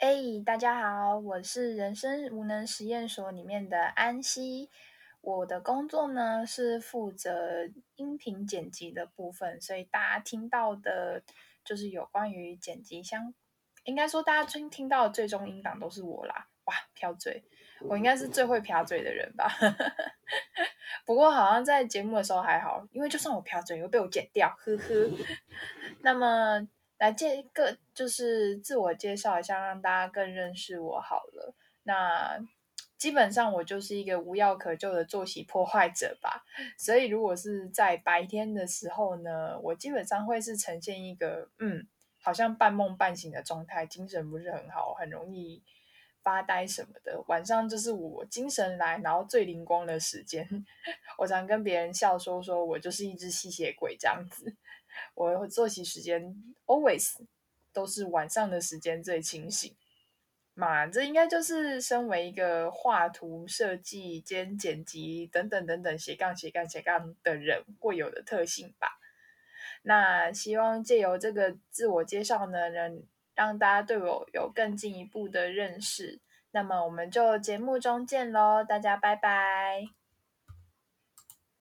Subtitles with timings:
[0.00, 0.16] 哎，
[0.46, 4.70] 大家好，我是人生无能实验所里面的安息。
[5.20, 11.22] 我的工作呢是负责音频剪辑的部分，所以大家听到的，
[11.62, 13.34] 就是有关于剪辑相，
[13.84, 16.48] 应该说大家听听到最终音档都是我啦。
[16.64, 17.44] 哇，飘嘴，
[17.82, 19.52] 我应该是最会飘嘴的人吧？
[21.04, 25.10] 不过好像在节目的时候还好，因为就算我飘嘴，也会被我剪掉，呵呵。
[26.00, 26.66] 那么。
[27.00, 31.54] 来介个就是自我介绍一下，让大家更认识我好了。
[31.84, 32.38] 那
[32.98, 36.44] 基本上我就是一个无药可救的作息破坏者吧。
[36.76, 41.88] 所以如果是在白天的时候呢，我基本上会是呈现一个嗯，
[42.20, 45.62] 好像半梦半醒的状态，精神不是很好，很容易
[46.22, 47.24] 发呆什么的。
[47.28, 50.46] 晚上就是我精神来，然后最灵光的时间。
[51.16, 54.54] 我常跟别人笑说，说我就是一只吸血鬼这样子。
[55.14, 56.34] 我作息时间
[56.66, 57.14] always
[57.72, 59.74] 都是晚上的时间最清醒
[60.54, 68.98] 嘛，这应该就是身为一个画图设计兼剪辑等等等等斜杠斜杠斜杠的人会有的特性吧。
[69.82, 73.02] 那希望借由这个自我介绍呢，能
[73.34, 76.20] 让大家对我有更进一步的认识。
[76.50, 79.84] 那么我们就节目中见喽，大家拜拜。